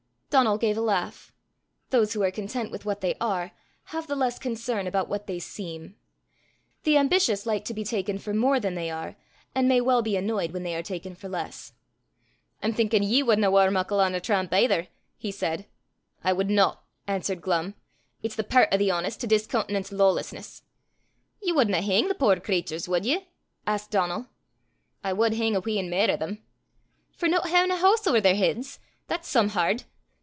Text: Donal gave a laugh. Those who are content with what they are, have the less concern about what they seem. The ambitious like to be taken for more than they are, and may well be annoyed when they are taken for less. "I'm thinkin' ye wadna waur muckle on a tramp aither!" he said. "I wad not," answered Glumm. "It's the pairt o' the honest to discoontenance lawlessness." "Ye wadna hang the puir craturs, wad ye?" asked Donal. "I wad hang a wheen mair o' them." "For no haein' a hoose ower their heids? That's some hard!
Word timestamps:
Donal 0.31 0.57
gave 0.57 0.77
a 0.77 0.81
laugh. 0.81 1.33
Those 1.89 2.13
who 2.13 2.23
are 2.23 2.31
content 2.31 2.71
with 2.71 2.85
what 2.85 3.01
they 3.01 3.15
are, 3.19 3.51
have 3.91 4.07
the 4.07 4.15
less 4.15 4.39
concern 4.39 4.87
about 4.87 5.09
what 5.09 5.27
they 5.27 5.39
seem. 5.39 5.97
The 6.83 6.95
ambitious 6.97 7.45
like 7.45 7.65
to 7.65 7.73
be 7.73 7.83
taken 7.83 8.17
for 8.17 8.33
more 8.33 8.57
than 8.57 8.75
they 8.75 8.89
are, 8.89 9.17
and 9.53 9.67
may 9.67 9.81
well 9.81 10.01
be 10.01 10.15
annoyed 10.15 10.51
when 10.53 10.63
they 10.63 10.73
are 10.73 10.81
taken 10.81 11.15
for 11.15 11.27
less. 11.27 11.73
"I'm 12.63 12.71
thinkin' 12.71 13.03
ye 13.03 13.21
wadna 13.21 13.51
waur 13.51 13.69
muckle 13.71 13.99
on 13.99 14.15
a 14.15 14.21
tramp 14.21 14.53
aither!" 14.53 14.87
he 15.17 15.31
said. 15.33 15.65
"I 16.23 16.31
wad 16.31 16.49
not," 16.49 16.81
answered 17.07 17.41
Glumm. 17.41 17.75
"It's 18.23 18.37
the 18.37 18.45
pairt 18.45 18.69
o' 18.73 18.77
the 18.77 18.89
honest 18.89 19.19
to 19.19 19.27
discoontenance 19.27 19.91
lawlessness." 19.91 20.63
"Ye 21.41 21.51
wadna 21.51 21.81
hang 21.81 22.07
the 22.07 22.15
puir 22.15 22.37
craturs, 22.39 22.87
wad 22.87 23.03
ye?" 23.03 23.27
asked 23.67 23.91
Donal. 23.91 24.27
"I 25.03 25.11
wad 25.11 25.33
hang 25.33 25.57
a 25.57 25.59
wheen 25.59 25.89
mair 25.89 26.09
o' 26.09 26.15
them." 26.15 26.41
"For 27.17 27.27
no 27.27 27.41
haein' 27.41 27.69
a 27.69 27.79
hoose 27.79 28.07
ower 28.07 28.21
their 28.21 28.35
heids? 28.35 28.79
That's 29.09 29.27
some 29.27 29.49
hard! 29.49 29.83